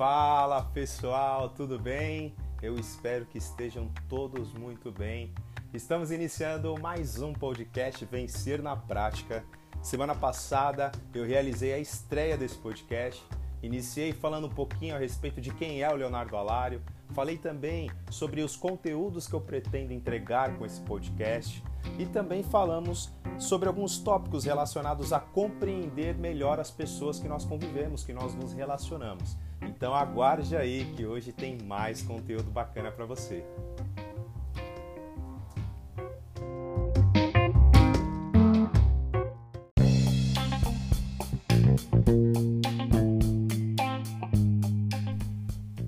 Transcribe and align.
Fala 0.00 0.62
pessoal, 0.62 1.50
tudo 1.50 1.78
bem? 1.78 2.34
Eu 2.62 2.78
espero 2.78 3.26
que 3.26 3.36
estejam 3.36 3.90
todos 4.08 4.50
muito 4.54 4.90
bem. 4.90 5.30
Estamos 5.74 6.10
iniciando 6.10 6.74
mais 6.80 7.20
um 7.20 7.34
podcast 7.34 8.02
Vencer 8.06 8.62
na 8.62 8.74
Prática. 8.74 9.44
Semana 9.82 10.14
passada 10.14 10.90
eu 11.12 11.26
realizei 11.26 11.74
a 11.74 11.78
estreia 11.78 12.38
desse 12.38 12.56
podcast. 12.56 13.22
Iniciei 13.62 14.14
falando 14.14 14.46
um 14.46 14.54
pouquinho 14.54 14.96
a 14.96 14.98
respeito 14.98 15.38
de 15.38 15.52
quem 15.52 15.82
é 15.82 15.92
o 15.92 15.96
Leonardo 15.96 16.34
Alário. 16.34 16.80
Falei 17.10 17.36
também 17.36 17.90
sobre 18.08 18.40
os 18.40 18.56
conteúdos 18.56 19.26
que 19.26 19.34
eu 19.34 19.40
pretendo 19.42 19.92
entregar 19.92 20.56
com 20.56 20.64
esse 20.64 20.80
podcast 20.80 21.62
e 21.98 22.06
também 22.06 22.42
falamos 22.42 23.12
sobre 23.38 23.68
alguns 23.68 23.98
tópicos 23.98 24.44
relacionados 24.44 25.12
a 25.12 25.20
compreender 25.20 26.16
melhor 26.16 26.58
as 26.58 26.70
pessoas 26.70 27.20
que 27.20 27.28
nós 27.28 27.44
convivemos, 27.44 28.02
que 28.02 28.14
nós 28.14 28.34
nos 28.34 28.54
relacionamos. 28.54 29.36
Então 29.62 29.94
aguarde 29.94 30.56
aí 30.56 30.84
que 30.96 31.04
hoje 31.04 31.32
tem 31.32 31.58
mais 31.58 32.02
conteúdo 32.02 32.50
bacana 32.50 32.90
para 32.90 33.04
você. 33.04 33.44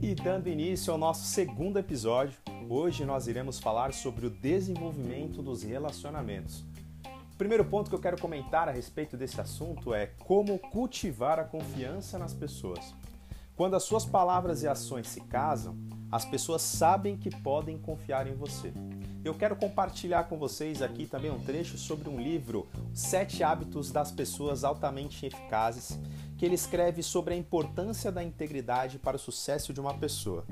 E 0.01 0.15
dando 0.15 0.49
início 0.49 0.93
ao 0.93 0.99
nosso 0.99 1.25
segundo 1.27 1.79
episódio, 1.79 2.39
hoje 2.69 3.05
nós 3.05 3.27
iremos 3.27 3.59
falar 3.59 3.93
sobre 3.93 4.27
o 4.27 4.31
desenvolvimento 4.31 5.43
dos 5.43 5.63
relacionamentos. 5.63 6.65
O 7.33 7.37
primeiro 7.37 7.65
ponto 7.65 7.89
que 7.89 7.97
eu 7.97 8.01
quero 8.01 8.21
comentar 8.21 8.69
a 8.69 8.73
respeito 8.73 9.17
desse 9.17 9.41
assunto 9.41 9.93
é 9.93 10.07
como 10.07 10.59
cultivar 10.59 11.41
a 11.41 11.45
confiança 11.45 12.19
nas 12.19 12.33
pessoas. 12.33 12.95
Quando 13.55 13.77
as 13.77 13.83
suas 13.83 14.07
palavras 14.07 14.63
e 14.63 14.69
ações 14.69 15.09
se 15.09 15.21
casam, 15.21 15.77
as 16.11 16.25
pessoas 16.25 16.63
sabem 16.63 17.19
que 17.19 17.31
podem 17.31 17.77
confiar 17.77 18.27
em 18.27 18.35
você. 18.35 18.73
Eu 19.23 19.35
quero 19.35 19.55
compartilhar 19.55 20.25
com 20.25 20.39
vocês 20.39 20.81
aqui 20.81 21.07
também 21.07 21.31
um 21.31 21.39
trecho 21.39 21.77
sobre 21.77 22.09
um 22.09 22.19
livro, 22.19 22.67
Sete 22.95 23.45
Hábitos 23.45 23.93
das 23.93 24.11
Pessoas 24.11 24.65
Altamente 24.65 25.27
Eficazes, 25.27 25.99
que 26.39 26.47
ele 26.47 26.55
escreve 26.55 27.03
sobre 27.03 27.35
a 27.35 27.37
importância 27.37 28.11
da 28.11 28.25
integridade 28.25 28.99
para 28.99 29.17
o 29.17 29.21
sucesso 29.21 29.73
de 29.73 29.81
uma 29.81 29.95
pessoa. 29.95 30.45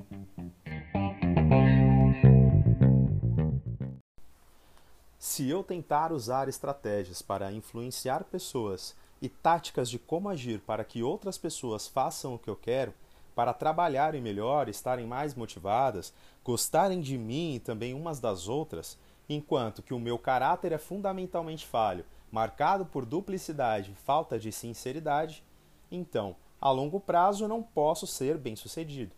Se 5.19 5.49
eu 5.49 5.65
tentar 5.65 6.13
usar 6.13 6.49
estratégias 6.49 7.23
para 7.23 7.51
influenciar 7.51 8.25
pessoas 8.25 8.95
e 9.21 9.29
táticas 9.29 9.91
de 9.91 9.99
como 9.99 10.29
agir 10.29 10.61
para 10.61 10.85
que 10.85 11.03
outras 11.03 11.37
pessoas 11.37 11.87
façam 11.87 12.35
o 12.35 12.39
que 12.39 12.49
eu 12.49 12.57
quero, 12.57 12.95
para 13.35 13.53
trabalharem 13.53 14.21
melhor, 14.21 14.69
estarem 14.69 15.07
mais 15.07 15.35
motivadas, 15.35 16.13
gostarem 16.45 17.01
de 17.01 17.17
mim 17.17 17.55
e 17.55 17.61
também 17.61 17.95
umas 17.95 18.21
das 18.21 18.49
outras, 18.49 18.99
enquanto 19.29 19.83
que 19.83 19.95
o 19.95 19.99
meu 19.99 20.19
caráter 20.19 20.73
é 20.73 20.79
fundamentalmente 20.79 21.67
falho, 21.67 22.05
marcado 22.31 22.85
por 22.85 23.05
duplicidade 23.05 23.93
e 23.93 24.05
falta 24.05 24.39
de 24.39 24.53
sinceridade, 24.53 25.45
então, 25.91 26.37
a 26.61 26.71
longo 26.71 27.01
prazo 27.01 27.49
não 27.49 27.63
posso 27.63 28.07
ser 28.07 28.37
bem-sucedido. 28.37 29.15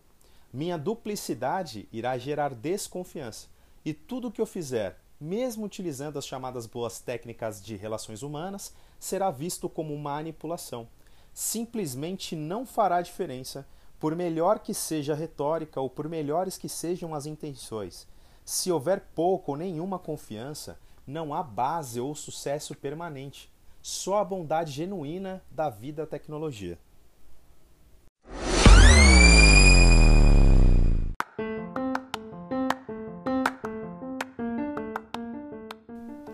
Minha 0.52 0.78
duplicidade 0.78 1.88
irá 1.92 2.16
gerar 2.18 2.54
desconfiança, 2.54 3.48
e 3.84 3.92
tudo 3.92 4.28
o 4.28 4.32
que 4.32 4.40
eu 4.40 4.46
fizer, 4.46 4.98
mesmo 5.20 5.64
utilizando 5.64 6.18
as 6.18 6.26
chamadas 6.26 6.66
boas 6.66 7.00
técnicas 7.00 7.64
de 7.64 7.76
relações 7.76 8.22
humanas, 8.22 8.74
será 9.02 9.32
visto 9.32 9.68
como 9.68 9.98
manipulação. 9.98 10.86
Simplesmente 11.34 12.36
não 12.36 12.64
fará 12.64 13.02
diferença, 13.02 13.66
por 13.98 14.14
melhor 14.14 14.60
que 14.60 14.72
seja 14.72 15.12
a 15.12 15.16
retórica 15.16 15.80
ou 15.80 15.90
por 15.90 16.08
melhores 16.08 16.56
que 16.56 16.68
sejam 16.68 17.12
as 17.12 17.26
intenções. 17.26 18.06
Se 18.44 18.70
houver 18.70 19.00
pouco 19.12 19.50
ou 19.50 19.56
nenhuma 19.58 19.98
confiança, 19.98 20.78
não 21.04 21.34
há 21.34 21.42
base 21.42 22.00
ou 22.00 22.14
sucesso 22.14 22.76
permanente, 22.76 23.50
só 23.82 24.18
a 24.18 24.24
bondade 24.24 24.70
genuína 24.70 25.42
da 25.50 25.68
vida 25.68 26.04
à 26.04 26.06
tecnologia. 26.06 26.78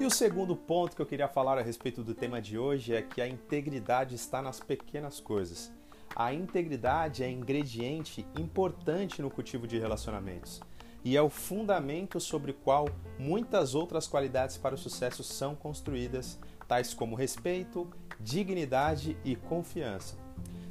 O 0.09 0.11
segundo 0.11 0.57
ponto 0.57 0.97
que 0.97 1.03
eu 1.03 1.07
queria 1.07 1.29
falar 1.29 1.59
a 1.59 1.63
respeito 1.63 2.03
do 2.03 2.15
tema 2.15 2.41
de 2.41 2.57
hoje 2.57 2.95
é 2.95 3.03
que 3.03 3.21
a 3.21 3.29
integridade 3.29 4.15
está 4.15 4.41
nas 4.41 4.59
pequenas 4.59 5.21
coisas. 5.21 5.71
A 6.17 6.33
integridade 6.33 7.23
é 7.23 7.31
ingrediente 7.31 8.27
importante 8.35 9.21
no 9.21 9.29
cultivo 9.29 9.67
de 9.67 9.79
relacionamentos 9.79 10.63
e 11.05 11.15
é 11.15 11.21
o 11.21 11.29
fundamento 11.29 12.19
sobre 12.21 12.53
o 12.53 12.55
qual 12.55 12.89
muitas 13.19 13.75
outras 13.75 14.09
qualidades 14.09 14.57
para 14.57 14.75
o 14.75 14.79
sucesso 14.79 15.23
são 15.23 15.55
construídas, 15.55 16.39
tais 16.67 16.95
como 16.95 17.15
respeito, 17.15 17.87
dignidade 18.19 19.15
e 19.23 19.37
confiança. 19.37 20.17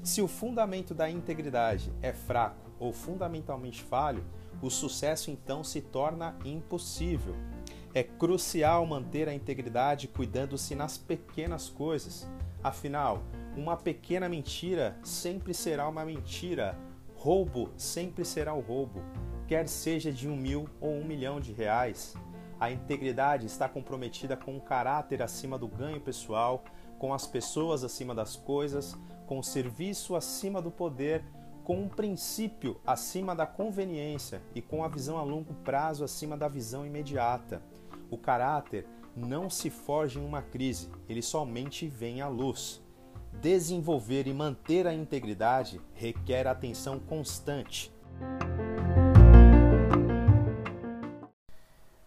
Se 0.02 0.19
o 0.19 0.28
fundamento 0.28 0.96
da 0.96 1.08
integridade 1.12 1.94
é 2.02 2.12
fraco 2.12 2.72
ou 2.80 2.92
fundamentalmente 2.92 3.84
falho, 3.84 4.25
o 4.64 4.72
sucesso 4.72 5.30
então 5.30 5.64
se 5.64 5.80
torna 5.80 6.36
impossível. 6.44 7.36
É 7.97 8.03
crucial 8.03 8.85
manter 8.85 9.28
a 9.28 9.34
integridade 9.34 10.08
cuidando-se 10.08 10.75
nas 10.75 11.00
pequenas 11.00 11.68
coisas. 11.68 12.30
Afinal, 12.63 13.24
uma 13.56 13.75
pequena 13.75 14.30
mentira 14.30 14.96
sempre 15.02 15.52
será 15.52 15.90
uma 15.90 16.06
mentira. 16.06 16.78
Roubo 17.16 17.72
sempre 17.75 18.24
será 18.24 18.53
o 18.53 18.59
roubo, 18.59 19.02
quer 19.47 19.68
seja 19.68 20.12
de 20.12 20.30
um 20.30 20.38
mil 20.38 20.69
ou 20.80 20.91
um 20.91 21.03
milhão 21.03 21.40
de 21.40 21.52
reais. 21.52 22.13
A 22.59 22.69
integridade 22.69 23.47
está 23.47 23.68
comprometida 23.68 24.38
com 24.38 24.56
o 24.56 24.62
caráter 24.62 25.24
acima 25.24 25.57
do 25.57 25.68
ganho 25.68 26.00
pessoal, 26.00 26.63
com 27.00 27.12
as 27.12 27.25
pessoas 27.25 27.84
acima 27.84 28.13
das 28.13 28.36
coisas, 28.36 28.96
com 29.25 29.40
o 29.40 29.44
serviço 29.44 30.16
acima 30.16 30.62
do 30.62 30.69
poder, 30.69 31.24
com 31.63 31.81
um 31.81 31.90
princípio 31.90 32.80
acima 32.86 33.36
da 33.36 33.47
conveniência 33.47 34.40
e 34.53 34.62
com 34.62 34.84
a 34.84 34.88
visão 34.88 35.18
a 35.18 35.24
longo 35.24 35.56
prazo 35.66 36.03
acima 36.03 36.38
da 36.38 36.47
visão 36.47 36.86
imediata. 36.86 37.59
O 38.09 38.18
caráter 38.18 38.88
não 39.16 39.50
se 39.50 39.69
forja 39.69 40.19
em 40.19 40.25
uma 40.25 40.41
crise, 40.41 40.90
ele 41.09 41.22
somente 41.22 41.88
vem 41.88 42.22
à 42.22 42.28
luz. 42.28 42.81
Desenvolver 43.34 44.28
e 44.28 44.34
manter 44.34 44.88
a 44.88 44.94
integridade 44.94 45.81
requer 45.94 46.47
atenção 46.47 47.00
constante. 47.00 47.91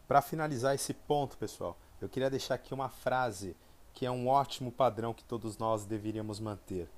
Para 0.08 0.22
finalizar 0.22 0.74
esse 0.74 0.94
ponto, 0.94 1.36
pessoal, 1.36 1.78
eu 2.00 2.08
queria 2.08 2.30
deixar 2.30 2.54
aqui 2.54 2.72
uma 2.72 2.88
frase 2.88 3.54
que 3.92 4.06
é 4.06 4.10
um 4.10 4.26
ótimo 4.28 4.72
padrão 4.72 5.12
que 5.12 5.22
todos 5.22 5.58
nós 5.58 5.84
deveríamos 5.84 6.40
manter. 6.40 6.88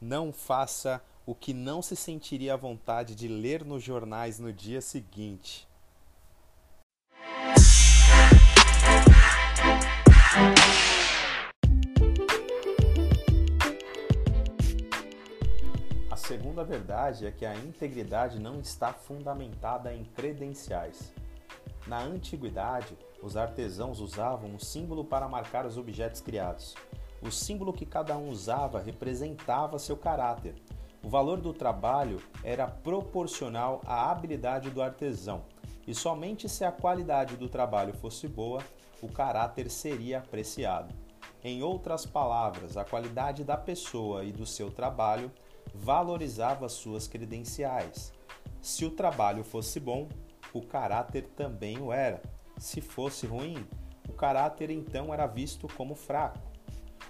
Não 0.00 0.32
faça 0.32 1.02
o 1.24 1.34
que 1.34 1.54
não 1.54 1.80
se 1.80 1.96
sentiria 1.96 2.54
à 2.54 2.56
vontade 2.56 3.14
de 3.14 3.28
ler 3.28 3.64
nos 3.64 3.82
jornais 3.82 4.38
no 4.38 4.52
dia 4.52 4.80
seguinte. 4.80 5.68
Segunda 16.52 16.64
verdade 16.64 17.26
é 17.26 17.30
que 17.30 17.46
a 17.46 17.54
integridade 17.54 18.38
não 18.38 18.60
está 18.60 18.92
fundamentada 18.92 19.94
em 19.94 20.04
credenciais. 20.04 21.10
Na 21.86 22.02
antiguidade, 22.02 22.94
os 23.22 23.38
artesãos 23.38 24.00
usavam 24.00 24.50
um 24.50 24.58
símbolo 24.58 25.02
para 25.02 25.26
marcar 25.26 25.64
os 25.64 25.78
objetos 25.78 26.20
criados. 26.20 26.74
O 27.22 27.30
símbolo 27.30 27.72
que 27.72 27.86
cada 27.86 28.18
um 28.18 28.28
usava 28.28 28.78
representava 28.78 29.78
seu 29.78 29.96
caráter. 29.96 30.54
O 31.02 31.08
valor 31.08 31.40
do 31.40 31.54
trabalho 31.54 32.20
era 32.44 32.66
proporcional 32.66 33.80
à 33.86 34.10
habilidade 34.10 34.68
do 34.68 34.82
artesão, 34.82 35.44
e 35.86 35.94
somente 35.94 36.50
se 36.50 36.66
a 36.66 36.70
qualidade 36.70 37.34
do 37.34 37.48
trabalho 37.48 37.94
fosse 37.94 38.28
boa, 38.28 38.62
o 39.00 39.08
caráter 39.08 39.70
seria 39.70 40.18
apreciado. 40.18 40.94
Em 41.42 41.62
outras 41.62 42.04
palavras, 42.04 42.76
a 42.76 42.84
qualidade 42.84 43.42
da 43.42 43.56
pessoa 43.56 44.22
e 44.22 44.30
do 44.30 44.44
seu 44.44 44.70
trabalho 44.70 45.32
valorizava 45.74 46.68
suas 46.68 47.06
credenciais. 47.06 48.12
Se 48.60 48.84
o 48.84 48.90
trabalho 48.90 49.42
fosse 49.42 49.80
bom, 49.80 50.08
o 50.52 50.60
caráter 50.62 51.28
também 51.36 51.78
o 51.78 51.92
era. 51.92 52.22
Se 52.58 52.80
fosse 52.80 53.26
ruim, 53.26 53.66
o 54.08 54.12
caráter 54.12 54.70
então 54.70 55.12
era 55.12 55.26
visto 55.26 55.66
como 55.76 55.94
fraco. 55.94 56.38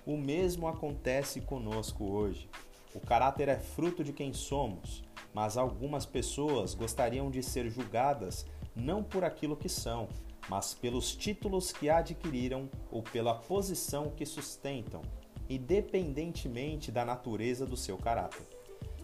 O 0.06 0.16
mesmo 0.16 0.66
acontece 0.66 1.40
conosco 1.40 2.10
hoje. 2.10 2.48
O 2.94 3.00
caráter 3.00 3.48
é 3.48 3.58
fruto 3.58 4.02
de 4.04 4.12
quem 4.12 4.32
somos, 4.32 5.02
mas 5.32 5.56
algumas 5.56 6.04
pessoas 6.04 6.74
gostariam 6.74 7.30
de 7.30 7.42
ser 7.42 7.68
julgadas 7.70 8.46
não 8.74 9.02
por 9.02 9.24
aquilo 9.24 9.56
que 9.56 9.68
são, 9.68 10.08
mas 10.48 10.74
pelos 10.74 11.14
títulos 11.14 11.72
que 11.72 11.88
adquiriram 11.88 12.68
ou 12.90 13.02
pela 13.02 13.34
posição 13.34 14.10
que 14.10 14.26
sustentam, 14.26 15.02
independentemente 15.48 16.90
da 16.90 17.04
natureza 17.04 17.66
do 17.66 17.76
seu 17.76 17.96
caráter. 17.96 18.46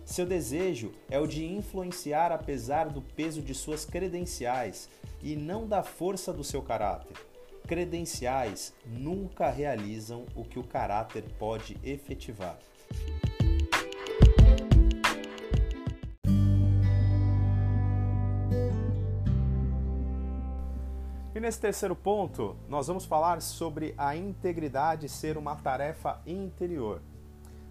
Seu 0.05 0.25
desejo 0.25 0.93
é 1.11 1.21
o 1.21 1.27
de 1.27 1.45
influenciar 1.45 2.33
apesar 2.33 2.89
do 2.89 3.03
peso 3.03 3.43
de 3.43 3.55
suas 3.55 3.85
credenciais 3.85 4.89
e 5.23 5.37
não 5.37 5.67
da 5.67 5.83
força 5.83 6.33
do 6.33 6.43
seu 6.43 6.63
caráter. 6.63 7.17
Credenciais 7.67 8.73
nunca 8.87 9.51
realizam 9.51 10.25
o 10.35 10.45
que 10.45 10.59
o 10.59 10.65
caráter 10.65 11.23
pode 11.39 11.77
efetivar. 11.85 12.59
E 21.39 21.41
nesse 21.41 21.61
terceiro 21.61 21.95
ponto, 21.95 22.57
nós 22.69 22.89
vamos 22.89 23.05
falar 23.05 23.41
sobre 23.41 23.95
a 23.97 24.17
integridade 24.17 25.09
ser 25.09 25.39
uma 25.39 25.55
tarefa 25.55 26.21
interior. 26.27 27.01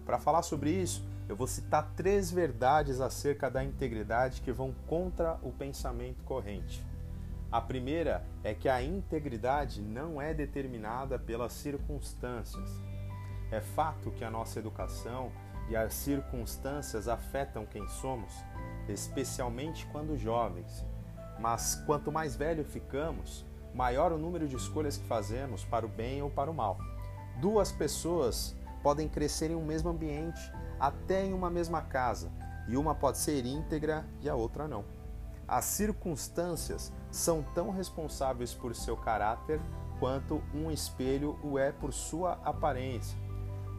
Para 0.06 0.18
falar 0.18 0.40
sobre 0.40 0.70
isso, 0.70 1.06
eu 1.28 1.36
vou 1.36 1.46
citar 1.46 1.92
três 1.94 2.30
verdades 2.30 2.98
acerca 2.98 3.50
da 3.50 3.62
integridade 3.62 4.40
que 4.40 4.50
vão 4.52 4.74
contra 4.86 5.38
o 5.42 5.52
pensamento 5.52 6.24
corrente. 6.24 6.82
A 7.52 7.60
primeira 7.60 8.24
é 8.42 8.54
que 8.54 8.70
a 8.70 8.82
integridade 8.82 9.82
não 9.82 10.18
é 10.18 10.32
determinada 10.32 11.18
pelas 11.18 11.52
circunstâncias. 11.52 12.70
É 13.50 13.60
fato 13.60 14.10
que 14.12 14.24
a 14.24 14.30
nossa 14.30 14.58
educação 14.58 15.30
e 15.68 15.76
as 15.76 15.92
circunstâncias 15.92 17.06
afetam 17.06 17.66
quem 17.66 17.86
somos, 17.86 18.32
especialmente 18.88 19.84
quando 19.92 20.16
jovens. 20.16 20.86
Mas 21.38 21.74
quanto 21.86 22.10
mais 22.10 22.34
velho 22.34 22.64
ficamos, 22.64 23.46
maior 23.78 24.10
o 24.10 24.18
número 24.18 24.48
de 24.48 24.56
escolhas 24.56 24.96
que 24.96 25.06
fazemos 25.06 25.64
para 25.64 25.86
o 25.86 25.88
bem 25.88 26.20
ou 26.20 26.28
para 26.28 26.50
o 26.50 26.54
mal. 26.54 26.78
Duas 27.40 27.70
pessoas 27.70 28.56
podem 28.82 29.08
crescer 29.08 29.52
em 29.52 29.54
um 29.54 29.64
mesmo 29.64 29.88
ambiente, 29.88 30.52
até 30.80 31.24
em 31.24 31.32
uma 31.32 31.48
mesma 31.48 31.80
casa, 31.80 32.28
e 32.66 32.76
uma 32.76 32.92
pode 32.92 33.18
ser 33.18 33.46
íntegra 33.46 34.04
e 34.20 34.28
a 34.28 34.34
outra 34.34 34.66
não. 34.66 34.84
As 35.46 35.64
circunstâncias 35.64 36.92
são 37.08 37.40
tão 37.54 37.70
responsáveis 37.70 38.52
por 38.52 38.74
seu 38.74 38.96
caráter 38.96 39.60
quanto 40.00 40.42
um 40.52 40.72
espelho 40.72 41.38
o 41.40 41.56
é 41.56 41.70
por 41.70 41.92
sua 41.92 42.32
aparência. 42.44 43.16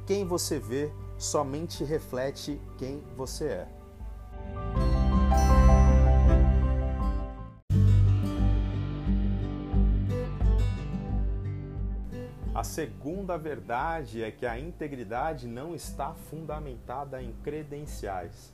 Quem 0.05 0.25
você 0.25 0.59
vê 0.59 0.89
somente 1.17 1.83
reflete 1.83 2.59
quem 2.77 3.03
você 3.17 3.47
é. 3.47 3.78
A 12.59 12.63
segunda 12.65 13.37
verdade 13.37 14.21
é 14.21 14.31
que 14.31 14.45
a 14.45 14.59
integridade 14.59 15.47
não 15.47 15.73
está 15.73 16.13
fundamentada 16.29 17.23
em 17.23 17.31
credenciais. 17.41 18.53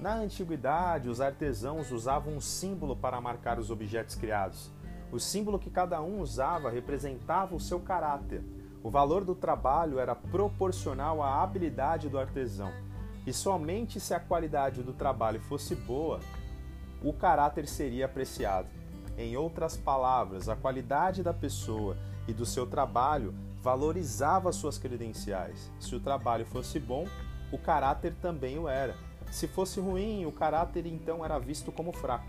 Na 0.00 0.14
antiguidade, 0.14 1.10
os 1.10 1.20
artesãos 1.20 1.92
usavam 1.92 2.36
um 2.36 2.40
símbolo 2.40 2.96
para 2.96 3.20
marcar 3.20 3.58
os 3.58 3.70
objetos 3.70 4.14
criados. 4.14 4.70
O 5.12 5.20
símbolo 5.20 5.58
que 5.58 5.68
cada 5.68 6.00
um 6.00 6.20
usava 6.20 6.70
representava 6.70 7.54
o 7.54 7.60
seu 7.60 7.78
caráter. 7.78 8.42
O 8.82 8.88
valor 8.88 9.26
do 9.26 9.34
trabalho 9.34 9.98
era 9.98 10.14
proporcional 10.14 11.22
à 11.22 11.42
habilidade 11.42 12.08
do 12.08 12.18
artesão. 12.18 12.72
E 13.26 13.32
somente 13.34 14.00
se 14.00 14.14
a 14.14 14.20
qualidade 14.20 14.82
do 14.82 14.94
trabalho 14.94 15.40
fosse 15.42 15.74
boa, 15.74 16.18
o 17.02 17.12
caráter 17.12 17.68
seria 17.68 18.06
apreciado. 18.06 18.68
Em 19.18 19.36
outras 19.36 19.76
palavras, 19.76 20.48
a 20.48 20.56
qualidade 20.56 21.22
da 21.22 21.34
pessoa 21.34 21.94
e 22.26 22.32
do 22.32 22.46
seu 22.46 22.66
trabalho 22.66 23.34
valorizava 23.62 24.52
suas 24.52 24.78
credenciais. 24.78 25.70
Se 25.80 25.94
o 25.94 26.00
trabalho 26.00 26.44
fosse 26.44 26.78
bom, 26.78 27.06
o 27.50 27.58
caráter 27.58 28.14
também 28.20 28.58
o 28.58 28.68
era. 28.68 28.96
Se 29.30 29.48
fosse 29.48 29.80
ruim, 29.80 30.26
o 30.26 30.32
caráter 30.32 30.86
então 30.86 31.24
era 31.24 31.38
visto 31.38 31.72
como 31.72 31.92
fraco. 31.92 32.26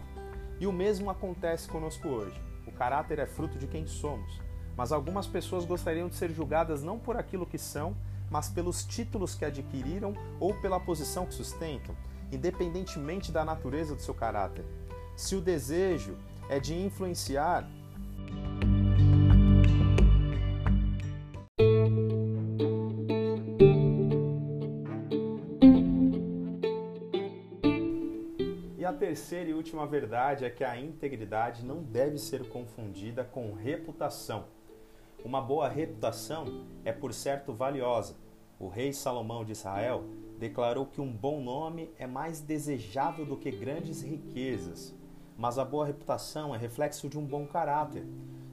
E 0.60 0.66
o 0.66 0.72
mesmo 0.72 1.10
acontece 1.10 1.68
conosco 1.68 2.08
hoje. 2.08 2.42
O 2.66 2.72
caráter 2.72 3.20
é 3.20 3.26
fruto 3.26 3.58
de 3.58 3.68
quem 3.68 3.86
somos. 3.86 4.40
Mas 4.78 4.92
algumas 4.92 5.28
pessoas 5.28 5.66
gostariam 5.66 6.08
de 6.08 6.16
ser 6.16 6.32
julgadas 6.32 6.84
não 6.84 6.98
por 6.98 7.18
aquilo 7.18 7.46
que 7.46 7.58
são, 7.58 7.96
mas 8.30 8.50
pelos 8.50 8.84
títulos 8.84 9.36
que 9.36 9.46
adquiriram 9.46 10.14
ou 10.40 10.54
pela 10.56 10.80
posição 10.80 11.26
que 11.26 11.34
sustentam, 11.34 11.96
independentemente 12.32 13.32
da 13.32 13.46
natureza 13.46 13.96
do 13.96 14.02
seu 14.02 14.14
caráter. 14.14 14.66
Se 15.16 15.36
o 15.36 15.42
desejo 15.42 16.18
é 16.50 16.60
de 16.60 16.76
influenciar, 16.76 17.68
terceira 28.96 29.50
e 29.50 29.54
última 29.54 29.86
verdade 29.86 30.46
é 30.46 30.50
que 30.50 30.64
a 30.64 30.80
integridade 30.80 31.64
não 31.64 31.84
deve 31.84 32.18
ser 32.18 32.48
confundida 32.50 33.24
com 33.24 33.54
reputação. 33.54 34.46
Uma 35.24 35.42
boa 35.42 35.68
reputação 35.68 36.66
é, 36.84 36.92
por 36.92 37.14
certo, 37.14 37.54
valiosa. 37.54 38.16
O 38.60 38.68
rei 38.68 38.94
Salomão 38.94 39.44
de 39.44 39.52
Israel 39.52 40.04
declarou 40.40 40.86
que 40.86 41.02
um 41.02 41.12
bom 41.12 41.42
nome 41.42 41.92
é 41.98 42.08
mais 42.08 42.42
desejável 42.42 43.26
do 43.26 43.38
que 43.38 43.52
grandes 43.52 44.02
riquezas. 44.02 44.96
Mas 45.38 45.60
a 45.60 45.66
boa 45.66 45.86
reputação 45.86 46.56
é 46.56 46.58
reflexo 46.58 47.10
de 47.10 47.20
um 47.20 47.26
bom 47.26 47.46
caráter. 47.46 48.06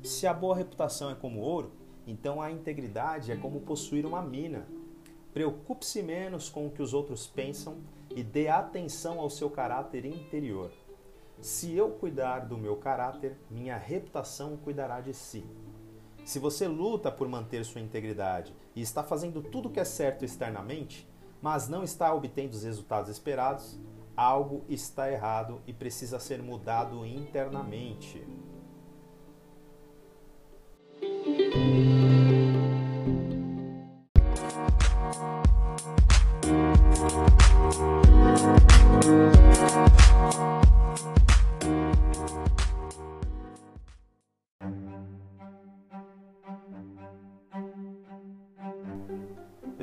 Se 0.02 0.26
a 0.26 0.34
boa 0.34 0.56
reputação 0.56 1.10
é 1.10 1.14
como 1.14 1.40
ouro, 1.40 1.72
então 2.06 2.42
a 2.42 2.50
integridade 2.50 3.30
é 3.30 3.36
como 3.36 3.60
possuir 3.60 4.04
uma 4.04 4.20
mina. 4.20 4.66
Preocupe-se 5.32 6.02
menos 6.02 6.50
com 6.50 6.66
o 6.66 6.70
que 6.70 6.82
os 6.82 6.92
outros 6.92 7.26
pensam 7.26 7.78
e 8.14 8.22
dê 8.22 8.48
atenção 8.48 9.18
ao 9.20 9.30
seu 9.30 9.50
caráter 9.50 10.04
interior. 10.04 10.70
Se 11.40 11.74
eu 11.74 11.90
cuidar 11.90 12.40
do 12.40 12.56
meu 12.56 12.76
caráter, 12.76 13.36
minha 13.50 13.76
reputação 13.76 14.56
cuidará 14.56 15.00
de 15.00 15.12
si. 15.12 15.44
Se 16.24 16.38
você 16.38 16.68
luta 16.68 17.10
por 17.10 17.28
manter 17.28 17.64
sua 17.64 17.80
integridade 17.80 18.54
e 18.76 18.80
está 18.80 19.02
fazendo 19.02 19.42
tudo 19.42 19.68
o 19.68 19.72
que 19.72 19.80
é 19.80 19.84
certo 19.84 20.24
externamente, 20.24 21.08
mas 21.40 21.68
não 21.68 21.82
está 21.82 22.14
obtendo 22.14 22.54
os 22.54 22.62
resultados 22.62 23.10
esperados, 23.10 23.78
algo 24.16 24.64
está 24.68 25.10
errado 25.10 25.60
e 25.66 25.72
precisa 25.72 26.20
ser 26.20 26.40
mudado 26.40 27.04
internamente. 27.04 28.24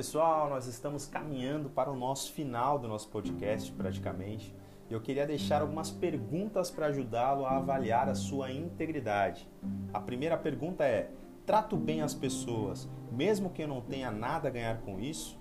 Pessoal, 0.09 0.49
nós 0.49 0.65
estamos 0.65 1.05
caminhando 1.05 1.69
para 1.69 1.91
o 1.91 1.95
nosso 1.95 2.33
final 2.33 2.79
do 2.79 2.87
nosso 2.87 3.07
podcast, 3.09 3.71
praticamente. 3.73 4.51
E 4.89 4.93
eu 4.93 4.99
queria 4.99 5.23
deixar 5.23 5.61
algumas 5.61 5.91
perguntas 5.91 6.71
para 6.71 6.87
ajudá-lo 6.87 7.45
a 7.45 7.57
avaliar 7.57 8.09
a 8.09 8.15
sua 8.15 8.51
integridade. 8.51 9.47
A 9.93 9.99
primeira 9.99 10.35
pergunta 10.35 10.83
é: 10.83 11.11
trato 11.45 11.77
bem 11.77 12.01
as 12.01 12.15
pessoas, 12.15 12.89
mesmo 13.11 13.51
que 13.51 13.61
eu 13.61 13.67
não 13.67 13.81
tenha 13.81 14.09
nada 14.09 14.47
a 14.47 14.51
ganhar 14.51 14.81
com 14.81 14.99
isso? 14.99 15.37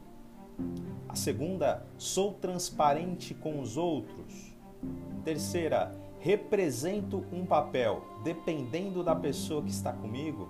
A 1.08 1.16
segunda, 1.16 1.86
sou 1.96 2.34
transparente 2.34 3.32
com 3.32 3.60
os 3.60 3.78
outros. 3.78 4.54
Terceira, 5.24 5.98
represento 6.20 7.24
um 7.32 7.46
papel, 7.46 8.04
dependendo 8.22 9.02
da 9.02 9.16
pessoa 9.16 9.62
que 9.62 9.70
está 9.70 9.94
comigo. 9.94 10.46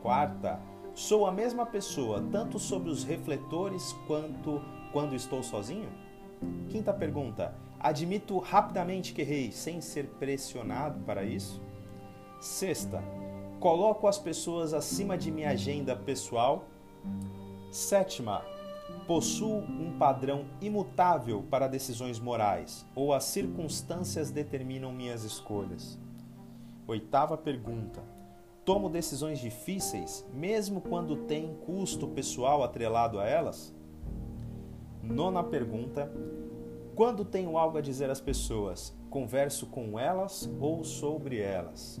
Quarta, 0.00 0.58
Sou 0.94 1.24
a 1.24 1.32
mesma 1.32 1.64
pessoa, 1.64 2.22
tanto 2.30 2.58
sob 2.58 2.90
os 2.90 3.02
refletores 3.02 3.94
quanto 4.06 4.60
quando 4.92 5.14
estou 5.14 5.42
sozinho? 5.42 5.88
Quinta 6.68 6.92
pergunta: 6.92 7.54
admito 7.80 8.38
rapidamente 8.38 9.14
que 9.14 9.22
errei 9.22 9.50
sem 9.52 9.80
ser 9.80 10.06
pressionado 10.18 11.00
para 11.00 11.24
isso? 11.24 11.62
Sexta: 12.38 13.02
coloco 13.58 14.06
as 14.06 14.18
pessoas 14.18 14.74
acima 14.74 15.16
de 15.16 15.30
minha 15.30 15.48
agenda 15.48 15.96
pessoal? 15.96 16.66
Sétima: 17.70 18.44
possuo 19.06 19.60
um 19.60 19.96
padrão 19.98 20.44
imutável 20.60 21.42
para 21.50 21.68
decisões 21.68 22.20
morais 22.20 22.84
ou 22.94 23.14
as 23.14 23.24
circunstâncias 23.24 24.30
determinam 24.30 24.92
minhas 24.92 25.24
escolhas? 25.24 25.98
Oitava 26.86 27.38
pergunta: 27.38 28.02
Tomo 28.64 28.88
decisões 28.88 29.40
difíceis, 29.40 30.24
mesmo 30.32 30.80
quando 30.80 31.16
tem 31.16 31.52
custo 31.66 32.06
pessoal 32.06 32.62
atrelado 32.62 33.18
a 33.18 33.26
elas? 33.26 33.74
Nona 35.02 35.42
pergunta: 35.42 36.12
Quando 36.94 37.24
tenho 37.24 37.58
algo 37.58 37.78
a 37.78 37.80
dizer 37.80 38.08
às 38.08 38.20
pessoas, 38.20 38.96
converso 39.10 39.66
com 39.66 39.98
elas 39.98 40.48
ou 40.60 40.84
sobre 40.84 41.40
elas? 41.40 42.00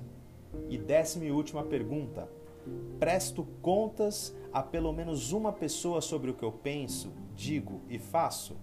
E 0.68 0.78
décima 0.78 1.24
e 1.24 1.32
última 1.32 1.64
pergunta: 1.64 2.28
Presto 3.00 3.44
contas 3.60 4.32
a 4.52 4.62
pelo 4.62 4.92
menos 4.92 5.32
uma 5.32 5.52
pessoa 5.52 6.00
sobre 6.00 6.30
o 6.30 6.34
que 6.34 6.44
eu 6.44 6.52
penso, 6.52 7.12
digo 7.34 7.80
e 7.88 7.98
faço? 7.98 8.56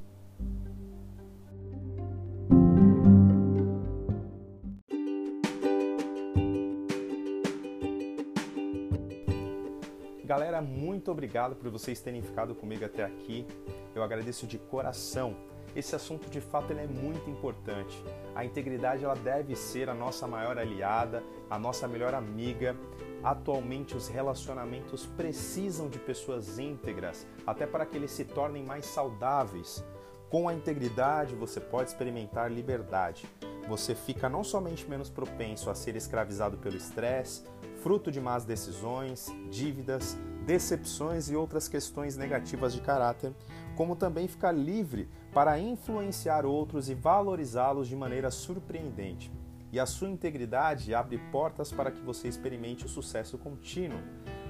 Muito 10.61 11.11
obrigado 11.11 11.55
por 11.55 11.69
vocês 11.69 11.99
terem 11.99 12.21
ficado 12.21 12.55
comigo 12.55 12.85
até 12.85 13.03
aqui. 13.03 13.45
Eu 13.93 14.03
agradeço 14.03 14.47
de 14.47 14.57
coração. 14.57 15.35
Esse 15.75 15.95
assunto 15.95 16.29
de 16.29 16.41
fato 16.41 16.71
ele 16.71 16.81
é 16.81 16.87
muito 16.87 17.29
importante. 17.29 18.03
A 18.35 18.43
integridade 18.43 19.03
ela 19.03 19.15
deve 19.15 19.55
ser 19.55 19.89
a 19.89 19.93
nossa 19.93 20.27
maior 20.27 20.57
aliada, 20.57 21.23
a 21.49 21.59
nossa 21.59 21.87
melhor 21.87 22.13
amiga. 22.13 22.75
Atualmente 23.23 23.95
os 23.95 24.07
relacionamentos 24.07 25.05
precisam 25.05 25.89
de 25.89 25.99
pessoas 25.99 26.57
íntegras, 26.57 27.27
até 27.45 27.67
para 27.67 27.85
que 27.85 27.97
eles 27.97 28.11
se 28.11 28.25
tornem 28.25 28.63
mais 28.63 28.85
saudáveis. 28.85 29.83
Com 30.29 30.47
a 30.47 30.53
integridade 30.53 31.35
você 31.35 31.59
pode 31.59 31.89
experimentar 31.89 32.51
liberdade. 32.51 33.25
Você 33.67 33.93
fica 33.93 34.27
não 34.27 34.43
somente 34.43 34.89
menos 34.89 35.09
propenso 35.09 35.69
a 35.69 35.75
ser 35.75 35.95
escravizado 35.95 36.57
pelo 36.57 36.75
estresse, 36.75 37.43
fruto 37.83 38.11
de 38.11 38.19
más 38.19 38.43
decisões, 38.43 39.27
dívidas, 39.49 40.17
decepções 40.49 41.29
e 41.29 41.35
outras 41.35 41.67
questões 41.67 42.17
negativas 42.17 42.73
de 42.73 42.81
caráter, 42.81 43.31
como 43.75 43.95
também 43.95 44.27
ficar 44.27 44.51
livre 44.51 45.07
para 45.31 45.59
influenciar 45.59 46.43
outros 46.43 46.89
e 46.89 46.95
valorizá-los 46.95 47.87
de 47.87 47.95
maneira 47.95 48.31
surpreendente. 48.31 49.31
E 49.71 49.79
a 49.79 49.85
sua 49.85 50.09
integridade 50.09 50.91
abre 50.91 51.19
portas 51.31 51.71
para 51.71 51.91
que 51.91 52.01
você 52.01 52.27
experimente 52.27 52.83
o 52.83 52.89
sucesso 52.89 53.37
contínuo. 53.37 53.99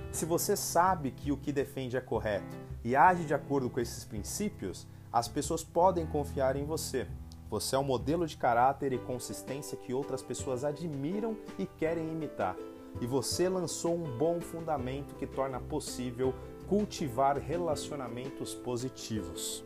Se 0.10 0.26
você 0.26 0.56
sabe 0.56 1.12
que 1.12 1.34
o 1.34 1.38
que 1.38 1.52
defende 1.52 1.98
é 1.98 2.02
correto 2.02 2.56
e 2.82 2.96
age 2.96 3.26
de 3.26 3.34
acordo 3.34 3.70
com 3.70 3.82
esses 3.82 4.06
princípios, 4.06 4.88
as 5.12 5.28
pessoas 5.28 5.66
podem 5.66 6.06
confiar 6.06 6.56
em 6.56 6.64
você. 6.64 7.08
Você 7.50 7.76
é 7.76 7.80
um 7.80 7.84
modelo 7.84 8.26
de 8.26 8.38
caráter 8.38 8.94
e 8.94 9.00
consistência 9.00 9.78
que 9.78 9.94
outras 9.94 10.24
pessoas 10.24 10.64
admiram 10.64 11.36
e 11.58 11.66
querem 11.66 12.10
imitar 12.10 12.56
e 13.02 13.06
você 13.06 13.48
lançou 13.48 13.96
um 13.96 14.18
bom 14.18 14.40
fundamento 14.42 15.16
que 15.16 15.26
torna 15.26 15.60
possível 15.60 16.34
cultivar 16.68 17.38
relacionamentos 17.38 18.54
positivos. 18.54 19.64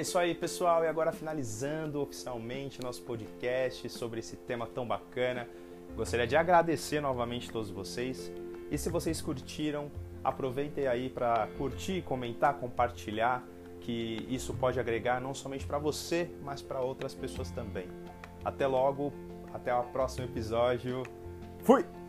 isso 0.00 0.18
aí, 0.18 0.34
pessoal. 0.34 0.82
E 0.84 0.86
agora 0.86 1.12
finalizando 1.12 2.00
oficialmente 2.00 2.80
nosso 2.80 3.02
podcast 3.02 3.86
sobre 3.90 4.20
esse 4.20 4.36
tema 4.36 4.66
tão 4.66 4.86
bacana. 4.86 5.46
Gostaria 5.94 6.26
de 6.26 6.36
agradecer 6.36 7.00
novamente 7.00 7.50
a 7.50 7.52
todos 7.52 7.70
vocês. 7.70 8.32
E 8.70 8.78
se 8.78 8.88
vocês 8.88 9.20
curtiram, 9.20 9.90
aproveitem 10.24 10.86
aí 10.86 11.10
para 11.10 11.48
curtir, 11.58 12.02
comentar, 12.02 12.54
compartilhar 12.54 13.44
que 13.80 14.26
isso 14.28 14.54
pode 14.54 14.78
agregar 14.78 15.20
não 15.20 15.34
somente 15.34 15.66
para 15.66 15.78
você, 15.78 16.30
mas 16.42 16.62
para 16.62 16.80
outras 16.80 17.14
pessoas 17.14 17.50
também. 17.50 17.88
Até 18.44 18.66
logo, 18.66 19.12
até 19.52 19.74
o 19.74 19.82
próximo 19.84 20.24
episódio. 20.24 21.02
Fui! 21.62 21.99